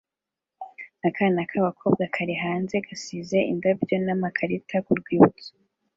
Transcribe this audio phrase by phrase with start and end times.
[1.07, 5.51] Akana k'agakobwa kari hanze gasize indabyo n'amakarita ku rwibutso